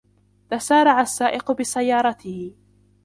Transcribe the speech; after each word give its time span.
تسارع 0.49 1.01
السائق 1.01 1.51
بسيارته. 1.51 2.53